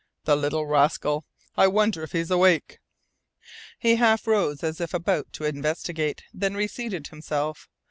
[0.23, 1.25] The little rascal!
[1.55, 2.79] I wonder if he is awake?"
[3.77, 7.69] He half rose, as if about to investigate, then reseated himself.